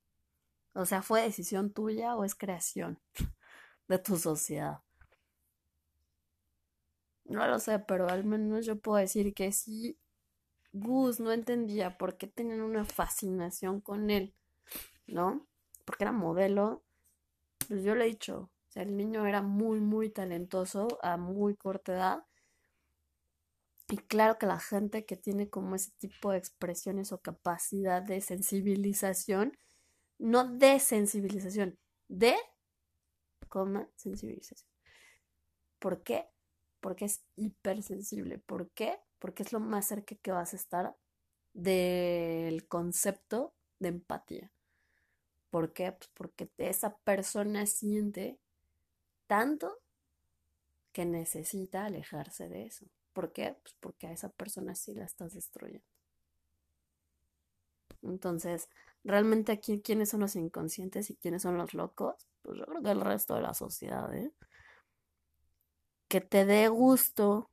[0.75, 2.99] O sea, ¿fue decisión tuya o es creación
[3.89, 4.83] de tu sociedad?
[7.25, 9.99] No lo sé, pero al menos yo puedo decir que sí,
[10.73, 14.35] Gus no entendía por qué tenían una fascinación con él,
[15.07, 15.47] ¿no?
[15.85, 16.83] Porque era modelo.
[17.69, 22.27] Pues yo le he dicho, el niño era muy, muy talentoso a muy corta edad.
[23.89, 28.21] Y claro que la gente que tiene como ese tipo de expresiones o capacidad de
[28.21, 29.57] sensibilización,
[30.19, 32.35] no de sensibilización, de,
[33.49, 34.69] coma, sensibilización.
[35.79, 36.27] ¿Por qué?
[36.81, 38.39] Porque es hipersensible.
[38.39, 38.99] ¿Por qué?
[39.19, 40.97] Porque es lo más cerca que vas a estar
[41.53, 44.51] del concepto de empatía.
[45.51, 45.93] ¿Por qué?
[45.93, 48.41] Pues porque esa persona siente
[49.35, 49.81] tanto
[50.93, 52.87] que necesita alejarse de eso.
[53.13, 53.57] ¿Por qué?
[53.61, 55.85] Pues porque a esa persona sí la estás destruyendo.
[58.03, 58.69] Entonces,
[59.03, 62.15] realmente aquí, ¿quiénes son los inconscientes y quiénes son los locos?
[62.43, 64.33] Pues yo creo que el resto de la sociedad, ¿eh?
[66.07, 67.51] Que te dé gusto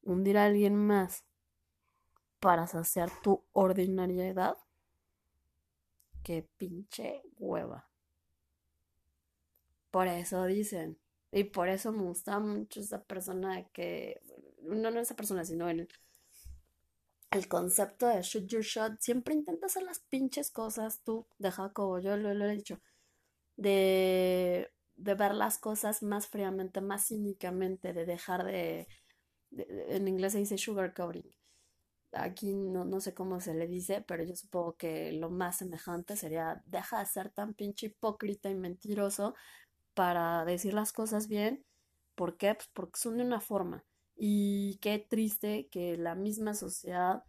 [0.00, 1.26] hundir a alguien más
[2.38, 4.56] para saciar tu ordinariedad.
[6.22, 7.89] Qué pinche hueva.
[9.90, 10.98] Por eso dicen.
[11.32, 14.20] Y por eso me gusta mucho esa persona que.
[14.62, 15.88] No, no esa persona, sino el,
[17.30, 19.00] el concepto de shoot your shot.
[19.00, 21.98] Siempre intenta hacer las pinches cosas tú, de Jacobo.
[22.00, 22.80] Yo lo, he dicho.
[23.56, 28.88] De, de ver las cosas más fríamente, más cínicamente, de dejar de,
[29.52, 31.30] en inglés se dice sugar coating.
[32.12, 36.16] Aquí no, no sé cómo se le dice, pero yo supongo que lo más semejante
[36.16, 39.34] sería deja de ser tan pinche hipócrita y mentiroso
[40.00, 41.62] para decir las cosas bien.
[42.14, 42.54] ¿Por qué?
[42.54, 43.84] Pues porque son de una forma.
[44.16, 47.22] Y qué triste que la misma sociedad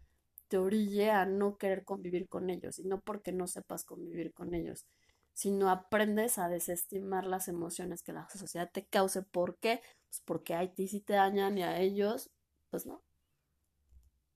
[0.47, 4.53] te orille a no querer convivir con ellos, y no porque no sepas convivir con
[4.55, 4.85] ellos,
[5.33, 9.21] sino aprendes a desestimar las emociones que la sociedad te cause.
[9.21, 9.81] ¿Por qué?
[10.07, 12.31] Pues porque a ti sí te dañan y a ellos,
[12.69, 12.93] pues no.
[12.95, 13.03] O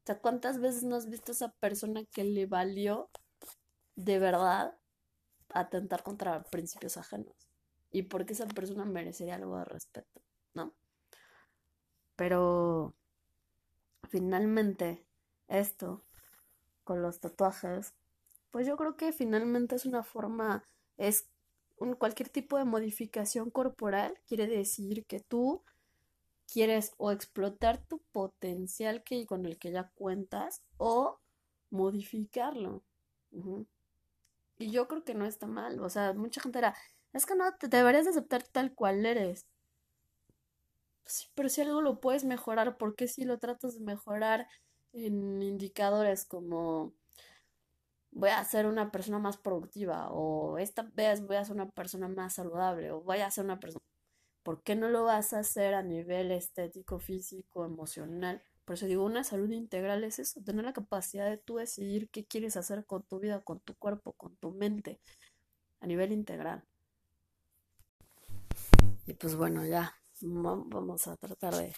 [0.05, 3.09] sea, ¿cuántas veces no has visto a esa persona que le valió
[3.95, 4.77] de verdad
[5.49, 7.44] atentar contra principios ajenos?
[7.91, 10.21] Y porque esa persona merecería algo de respeto,
[10.53, 10.73] ¿no?
[12.15, 12.95] Pero
[14.09, 15.05] finalmente,
[15.47, 16.05] esto
[16.83, 17.93] con los tatuajes,
[18.51, 20.63] pues yo creo que finalmente es una forma
[20.97, 21.27] es
[21.77, 25.63] un, cualquier tipo de modificación corporal, quiere decir que tú
[26.51, 31.19] quieres o explotar tu potencial que, con el que ya cuentas o
[31.69, 32.83] modificarlo.
[34.57, 35.79] Y yo creo que no está mal.
[35.81, 36.75] O sea, mucha gente era,
[37.15, 39.47] es que no, te deberías aceptar tal cual eres.
[41.33, 44.47] Pero si algo lo puedes mejorar, ¿por qué si lo tratas de mejorar
[44.93, 46.93] en indicadores como
[48.11, 52.07] voy a ser una persona más productiva o esta vez voy a ser una persona
[52.07, 53.83] más saludable o voy a ser una persona...
[54.43, 58.43] ¿Por qué no lo vas a hacer a nivel estético, físico, emocional?
[58.65, 62.25] Por eso digo, una salud integral es eso, tener la capacidad de tú decidir qué
[62.25, 64.99] quieres hacer con tu vida, con tu cuerpo, con tu mente,
[65.81, 66.63] a nivel integral.
[69.05, 71.73] Y pues bueno, ya vamos a tratar de,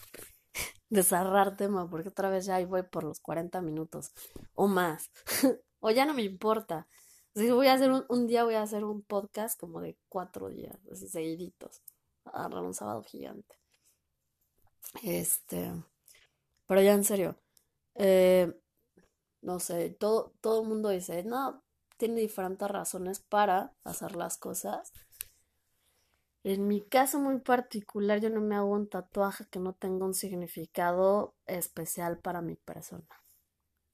[0.90, 4.12] de cerrar tema, porque otra vez ya ahí voy por los 40 minutos
[4.56, 5.12] o más.
[5.80, 6.88] O ya no me importa.
[7.36, 10.76] Así voy a hacer un, día, voy a hacer un podcast como de cuatro días,
[10.92, 11.84] así seguiditos.
[12.26, 13.56] Agarrar un sábado gigante.
[15.04, 15.72] Este.
[16.66, 17.38] Pero ya en serio.
[17.94, 18.60] Eh,
[19.42, 21.64] no sé, todo, todo el mundo dice, no,
[21.98, 24.92] tiene diferentes razones para hacer las cosas.
[26.48, 30.14] En mi caso muy particular, yo no me hago un tatuaje que no tenga un
[30.14, 33.06] significado especial para mi persona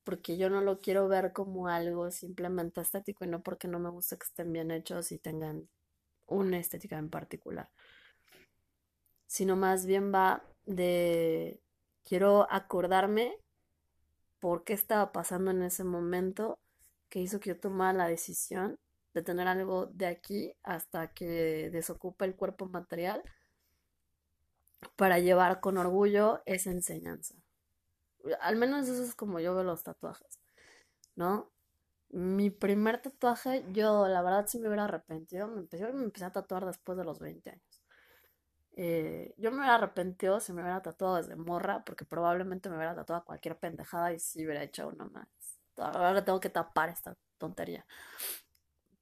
[0.04, 3.90] porque yo no lo quiero ver como algo simplemente estético y no porque no me
[3.90, 5.68] gusta que estén bien hechos y tengan
[6.28, 7.70] una estética en particular,
[9.28, 11.60] sino más bien va de
[12.04, 13.38] quiero acordarme
[14.40, 16.60] por qué estaba pasando en ese momento
[17.10, 18.78] que hizo que yo tomara la decisión
[19.14, 23.24] de tener algo de aquí hasta que desocupe el cuerpo material
[24.96, 27.36] para llevar con orgullo esa enseñanza
[28.42, 30.40] al menos eso es como yo veo los tatuajes,
[31.16, 31.52] ¿no?
[32.10, 35.48] Mi primer tatuaje, yo la verdad sí me hubiera arrepentido.
[35.48, 37.84] Me empecé, me empecé a tatuar después de los 20 años.
[38.76, 42.96] Eh, yo me hubiera arrepentido si me hubiera tatuado desde morra, porque probablemente me hubiera
[42.96, 45.28] tatuado cualquier pendejada y si hubiera hecho una más.
[45.78, 47.86] Ahora tengo que tapar esta tontería.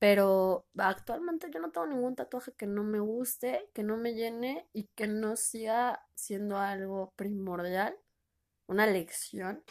[0.01, 4.67] Pero actualmente yo no tengo ningún tatuaje que no me guste, que no me llene
[4.73, 7.95] y que no siga siendo algo primordial
[8.65, 9.63] una lección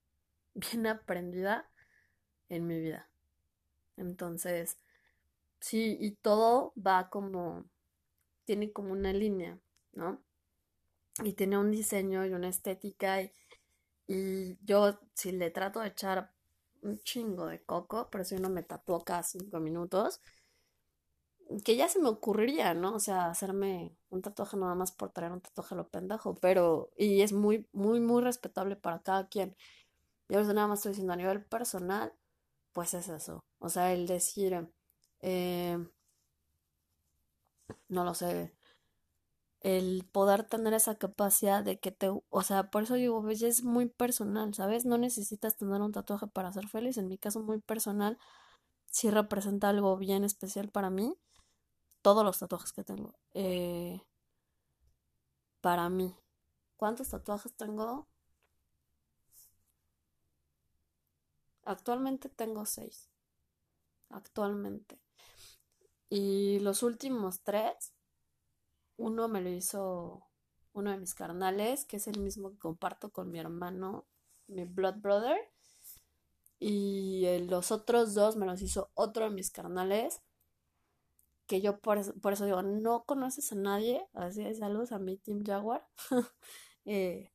[0.54, 1.68] bien aprendida
[2.48, 3.10] en mi vida.
[3.98, 4.78] Entonces,
[5.60, 7.66] sí, y todo va como,
[8.46, 9.58] tiene como una línea,
[9.92, 10.24] ¿no?
[11.22, 16.33] Y tiene un diseño y una estética y, yo si le trato de echar
[16.84, 20.20] un chingo de coco, por eso no me tatuó cada cinco minutos,
[21.64, 22.94] que ya se me ocurriría, ¿no?
[22.94, 26.90] O sea, hacerme un tatuaje nada más por traer un tatuaje a lo pendejo, pero,
[26.96, 29.56] y es muy, muy, muy respetable para cada quien.
[30.28, 32.12] Yo nada más estoy diciendo a nivel personal,
[32.72, 33.44] pues es eso.
[33.60, 34.68] O sea, el decir,
[35.22, 35.78] eh,
[37.88, 38.52] no lo sé,
[39.64, 43.64] el poder tener esa capacidad de que te, o sea, por eso digo, pues es
[43.64, 44.86] muy personal, ¿sabes?
[44.86, 46.98] No necesitas tener un tatuaje para ser feliz.
[46.98, 48.18] En mi caso, muy personal,
[48.90, 51.16] sí representa algo bien especial para mí
[52.02, 53.14] todos los tatuajes que tengo.
[53.34, 54.00] Eh,
[55.60, 56.14] para mí.
[56.76, 58.06] ¿Cuántos tatuajes tengo?
[61.64, 63.10] Actualmente tengo seis.
[64.08, 64.98] Actualmente.
[66.08, 67.93] Y los últimos tres,
[68.96, 70.26] uno me lo hizo
[70.72, 74.06] uno de mis carnales, que es el mismo que comparto con mi hermano,
[74.48, 75.38] mi blood brother.
[76.58, 80.22] Y los otros dos me los hizo otro de mis carnales,
[81.46, 84.98] que yo por eso, por eso digo, no conoces a nadie, así es, saludos a
[84.98, 85.86] mi Team Jaguar.
[86.86, 87.32] Eh,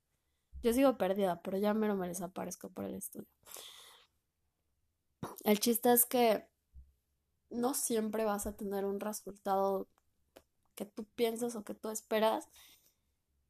[0.62, 3.28] yo sigo perdida, pero ya me lo desaparezco por el estudio.
[5.44, 6.48] El chiste es que
[7.50, 9.88] no siempre vas a tener un resultado
[10.80, 12.48] que tú piensas o que tú esperas,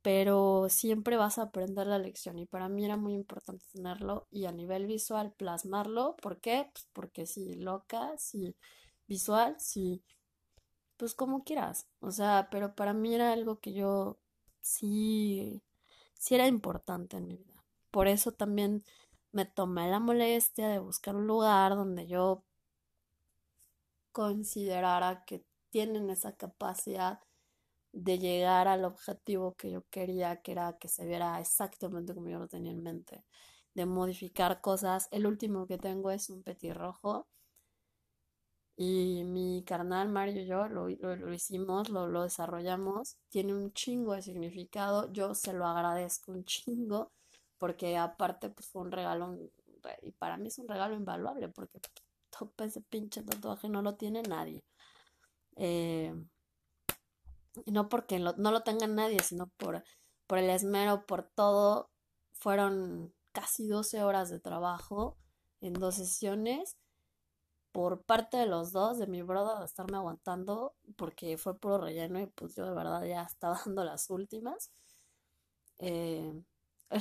[0.01, 4.45] pero siempre vas a aprender la lección y para mí era muy importante tenerlo y
[4.45, 6.15] a nivel visual plasmarlo.
[6.21, 6.69] ¿Por qué?
[6.73, 8.55] Pues porque si loca, si
[9.07, 10.01] visual, si
[10.97, 11.87] pues como quieras.
[11.99, 14.17] O sea, pero para mí era algo que yo
[14.61, 15.61] sí,
[16.15, 17.63] sí era importante en mi vida.
[17.91, 18.83] Por eso también
[19.31, 22.43] me tomé la molestia de buscar un lugar donde yo
[24.11, 27.19] considerara que tienen esa capacidad
[27.93, 32.39] de llegar al objetivo que yo quería, que era que se viera exactamente como yo
[32.39, 33.25] lo tenía en mente,
[33.73, 35.07] de modificar cosas.
[35.11, 37.27] El último que tengo es un petirrojo
[38.81, 44.13] y mi carnal Mario y yo lo, lo, hicimos, lo, lo desarrollamos, tiene un chingo
[44.13, 47.11] de significado, yo se lo agradezco un chingo,
[47.57, 49.37] porque aparte pues fue un regalo,
[50.01, 51.79] y para mí es un regalo invaluable, porque
[52.59, 54.63] ese pinche tatuaje no lo tiene nadie.
[55.59, 56.13] Eh,
[57.65, 59.83] no porque no lo tenga nadie, sino por,
[60.27, 61.91] por el esmero, por todo.
[62.33, 65.17] Fueron casi 12 horas de trabajo
[65.61, 66.77] en dos sesiones
[67.71, 72.19] por parte de los dos, de mi brother, de estarme aguantando, porque fue puro relleno
[72.19, 74.71] y pues yo de verdad ya estaba dando las últimas.
[75.77, 76.33] Eh,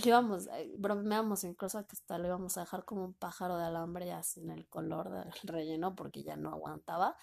[0.04, 4.06] íbamos, eh, bromeamos incluso que hasta le íbamos a dejar como un pájaro de alambre
[4.06, 7.16] ya sin el color del relleno porque ya no aguantaba.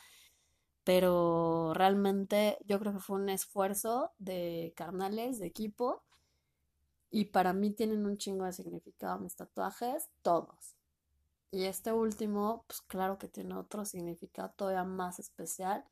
[0.86, 6.04] Pero realmente yo creo que fue un esfuerzo de carnales, de equipo.
[7.10, 10.76] Y para mí tienen un chingo de significado mis tatuajes, todos.
[11.52, 15.86] Y este último, pues claro que tiene otro significado todavía más especial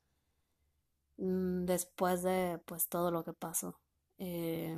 [1.17, 3.79] mm, después de pues todo lo que pasó.
[4.17, 4.77] Eh,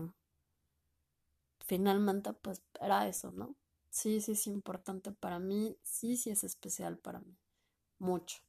[1.65, 3.55] finalmente pues era eso, ¿no?
[3.89, 7.37] Sí, sí es importante para mí, sí, sí es especial para mí,
[7.99, 8.39] mucho.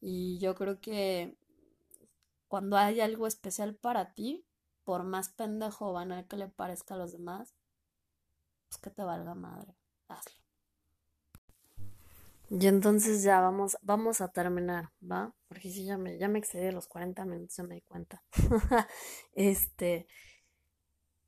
[0.00, 1.36] Y yo creo que
[2.48, 4.44] cuando hay algo especial para ti,
[4.84, 7.54] por más pendejo o banal que le parezca a los demás,
[8.68, 9.76] pues que te valga madre,
[10.08, 10.40] hazlo.
[12.50, 15.32] Y entonces ya vamos, vamos a terminar, ¿va?
[15.46, 18.24] Porque sí, ya me, ya me excedí los 40 minutos, ya me di cuenta.
[19.34, 20.08] este,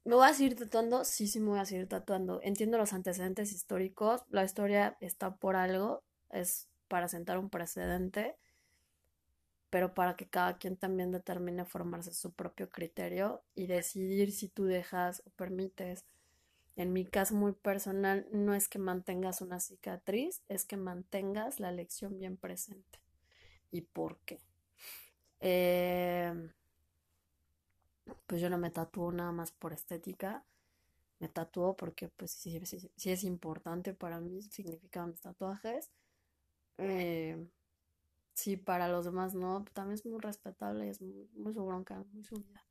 [0.05, 1.05] ¿me voy a seguir tatuando?
[1.05, 2.41] Sí, sí me voy a seguir tatuando.
[2.43, 8.37] Entiendo los antecedentes históricos, la historia está por algo, es para sentar un precedente,
[9.73, 14.67] pero para que cada quien también determine formarse su propio criterio y decidir si tú
[14.67, 16.05] dejas o permites
[16.77, 21.73] en mi caso muy personal, no es que mantengas una cicatriz, es que mantengas la
[21.73, 23.01] lección bien presente.
[23.71, 24.41] ¿Y por qué?
[25.41, 26.53] Em,
[28.27, 30.45] pues yo no me tatúo nada más por estética,
[31.19, 32.61] me tatúo porque pues sí,
[33.11, 35.91] es importante para mí, significan mis tatuajes.
[36.77, 37.49] Eh,
[38.35, 42.37] sí, para los demás no, también es muy respetable, es muy, su bronca, muy su
[42.37, 42.65] vida.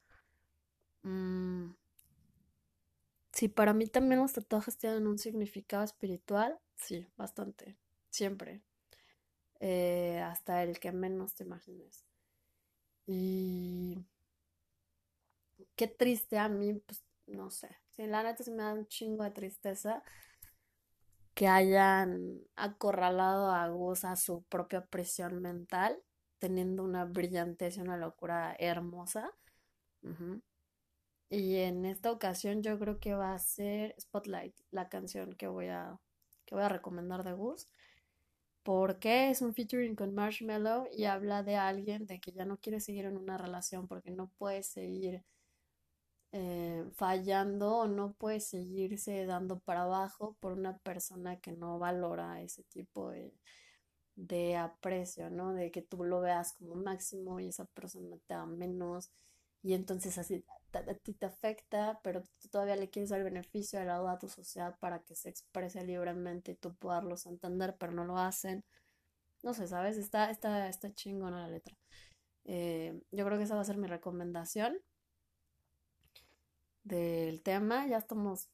[1.05, 1.73] Mm,
[3.33, 7.77] Sí, para mí también los tatuajes tienen un significado espiritual, sí, bastante,
[8.09, 8.61] siempre,
[9.61, 12.05] eh, hasta el que menos te imagines.
[13.07, 14.03] Y
[15.75, 19.23] qué triste a mí, pues no sé, sí, la neta se me da un chingo
[19.23, 20.03] de tristeza
[21.41, 25.97] que hayan acorralado a Gus a su propia presión mental,
[26.37, 29.33] teniendo una brillantez y una locura hermosa.
[31.31, 35.69] Y en esta ocasión yo creo que va a ser Spotlight, la canción que voy
[35.69, 35.99] a,
[36.45, 37.65] que voy a recomendar de Gus.
[38.61, 42.79] Porque es un featuring con Marshmallow y habla de alguien de que ya no quiere
[42.79, 45.23] seguir en una relación porque no puede seguir
[46.31, 52.41] eh, fallando o no puede seguirse dando para abajo por una persona que no valora
[52.41, 53.33] ese tipo de,
[54.15, 55.53] de aprecio, ¿no?
[55.53, 59.11] De que tú lo veas como máximo y esa persona te da menos
[59.63, 63.79] y entonces así a ti te afecta, pero tú todavía le quieres dar el beneficio
[63.79, 67.75] de la duda a tu sociedad para que se exprese libremente y tú puedas entender,
[67.79, 68.63] pero no lo hacen.
[69.43, 69.97] No sé, ¿sabes?
[69.97, 71.75] Está, está, está chingona la letra.
[72.45, 74.77] Eh, yo creo que esa va a ser mi recomendación
[76.83, 77.87] del tema.
[77.87, 78.49] Ya estamos,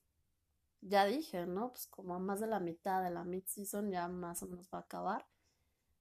[0.82, 1.70] ya dije, ¿no?
[1.70, 4.80] Pues como a más de la mitad de la mid-season ya más o menos va
[4.80, 5.28] a acabar.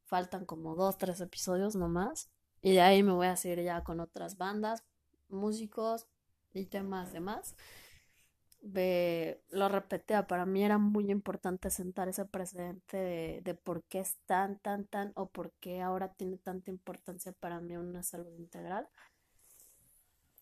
[0.05, 2.31] Faltan como dos, tres episodios nomás.
[2.63, 4.85] Y de ahí me voy a seguir ya con otras bandas
[5.29, 6.07] músicos
[6.53, 7.57] y temas demás.
[8.63, 14.01] Ve, lo repetía, para mí era muy importante sentar ese precedente de, de, por qué
[14.01, 18.35] es tan, tan, tan, o por qué ahora tiene tanta importancia para mí una salud
[18.37, 18.89] integral.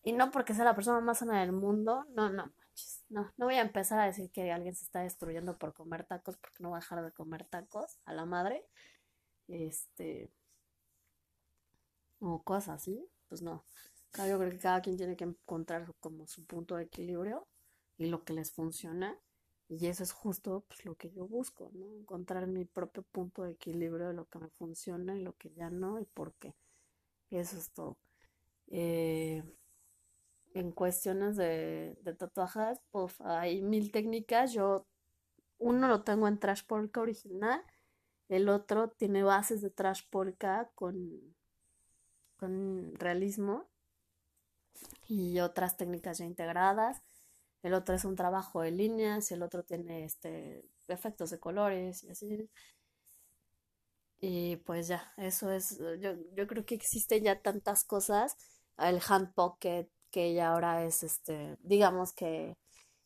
[0.05, 3.47] Y no porque sea la persona más sana del mundo, no, no manches, no, no
[3.47, 6.71] voy a empezar a decir que alguien se está destruyendo por comer tacos, porque no
[6.71, 8.67] voy a dejar de comer tacos a la madre,
[9.49, 10.31] este,
[12.21, 13.65] o cosas así, pues no
[14.23, 17.47] yo creo que cada quien tiene que encontrar como su punto de equilibrio
[17.99, 19.19] y lo que les funciona.
[19.69, 21.93] Y eso es justo pues, lo que yo busco, ¿no?
[21.97, 25.71] Encontrar mi propio punto de equilibrio de lo que me funciona y lo que ya
[25.71, 26.55] no y por qué.
[27.31, 27.97] Eso es todo.
[28.69, 29.43] Eh,
[30.55, 34.53] en cuestiones de, de tatuajes, pues hay mil técnicas.
[34.55, 34.87] Yo,
[35.59, 37.63] uno lo tengo en Trash Polka original
[38.29, 40.97] El otro tiene bases de trash polka con,
[42.37, 43.69] con realismo
[45.09, 47.03] y otras técnicas ya integradas.
[47.63, 52.11] El otro es un trabajo de líneas, el otro tiene este efectos de colores y
[52.11, 52.51] así.
[54.21, 58.37] Y pues ya, eso es, yo, yo creo que existen ya tantas cosas.
[58.79, 62.57] El hand pocket, que ya ahora es este, digamos que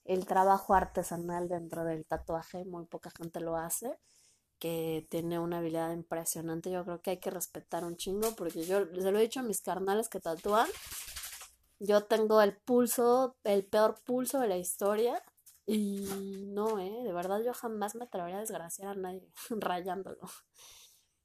[0.04, 3.98] el trabajo artesanal dentro del tatuaje, muy poca gente lo hace,
[4.58, 6.70] que tiene una habilidad impresionante.
[6.70, 9.42] Yo creo que hay que respetar un chingo, porque yo se lo he dicho a
[9.42, 10.68] mis carnales que tatúan.
[11.78, 15.22] Yo tengo el pulso, el peor pulso de la historia.
[15.64, 20.28] Y no, eh, de verdad yo jamás me atrevería a desgraciar a nadie rayándolo.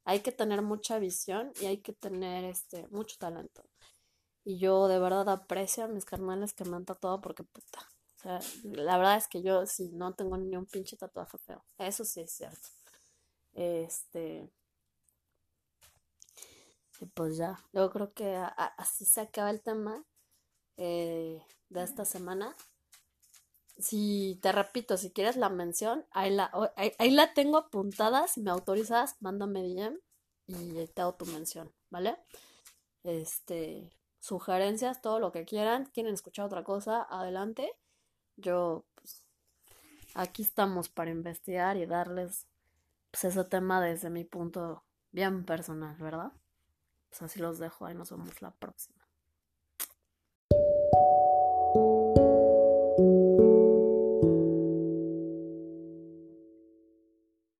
[0.05, 3.65] Hay que tener mucha visión y hay que tener este mucho talento.
[4.45, 7.87] Y yo de verdad aprecio a mis carnales que me han tatuado porque puta,
[8.63, 11.63] la verdad es que yo sí no tengo ni un pinche tatuaje feo.
[11.77, 12.69] Eso sí es cierto.
[13.53, 14.49] Este.
[16.99, 18.35] Y pues ya, yo creo que
[18.77, 20.05] así se acaba el tema
[20.77, 22.55] eh, de esta semana.
[23.77, 28.27] Si te repito, si quieres la mención, ahí la, ahí, la tengo apuntada.
[28.27, 29.99] Si me autorizas, mándame DM
[30.47, 32.17] y te hago tu mención, ¿vale?
[33.03, 33.91] Este,
[34.23, 35.85] sugerencias, todo lo que quieran.
[35.87, 37.05] ¿Quieren escuchar otra cosa?
[37.09, 37.69] Adelante.
[38.37, 39.25] Yo, pues,
[40.13, 42.47] aquí estamos para investigar y darles,
[43.11, 46.31] pues, ese tema desde mi punto bien personal, ¿verdad?
[47.09, 49.02] Pues así los dejo, ahí nos vemos la próxima.